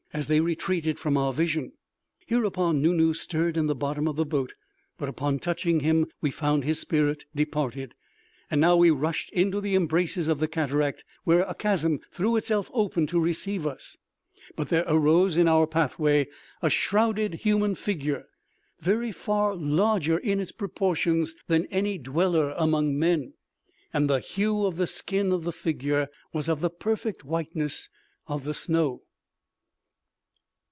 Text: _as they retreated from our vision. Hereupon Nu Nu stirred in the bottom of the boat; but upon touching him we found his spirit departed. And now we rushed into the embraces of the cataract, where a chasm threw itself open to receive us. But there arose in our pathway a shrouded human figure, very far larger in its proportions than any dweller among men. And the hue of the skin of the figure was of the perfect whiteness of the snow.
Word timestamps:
_as 0.13 0.27
they 0.27 0.41
retreated 0.41 0.99
from 0.99 1.15
our 1.15 1.31
vision. 1.31 1.71
Hereupon 2.27 2.81
Nu 2.81 2.93
Nu 2.93 3.13
stirred 3.13 3.55
in 3.55 3.67
the 3.67 3.73
bottom 3.73 4.09
of 4.09 4.17
the 4.17 4.25
boat; 4.25 4.51
but 4.97 5.07
upon 5.07 5.39
touching 5.39 5.79
him 5.79 6.05
we 6.19 6.29
found 6.31 6.65
his 6.65 6.79
spirit 6.79 7.23
departed. 7.33 7.93
And 8.49 8.59
now 8.59 8.75
we 8.75 8.89
rushed 8.89 9.29
into 9.29 9.61
the 9.61 9.73
embraces 9.73 10.27
of 10.27 10.39
the 10.39 10.49
cataract, 10.49 11.05
where 11.23 11.45
a 11.47 11.55
chasm 11.55 12.01
threw 12.11 12.35
itself 12.35 12.69
open 12.73 13.07
to 13.07 13.21
receive 13.21 13.65
us. 13.65 13.95
But 14.57 14.67
there 14.67 14.83
arose 14.85 15.37
in 15.37 15.47
our 15.47 15.65
pathway 15.65 16.27
a 16.61 16.69
shrouded 16.69 17.35
human 17.35 17.73
figure, 17.75 18.25
very 18.81 19.13
far 19.13 19.55
larger 19.55 20.17
in 20.17 20.41
its 20.41 20.51
proportions 20.51 21.35
than 21.47 21.67
any 21.67 21.97
dweller 21.97 22.53
among 22.57 22.99
men. 22.99 23.31
And 23.93 24.09
the 24.09 24.19
hue 24.19 24.65
of 24.65 24.75
the 24.75 24.87
skin 24.87 25.31
of 25.31 25.45
the 25.45 25.53
figure 25.53 26.09
was 26.33 26.49
of 26.49 26.59
the 26.59 26.69
perfect 26.69 27.23
whiteness 27.23 27.87
of 28.27 28.43
the 28.43 28.53
snow. 28.53 29.03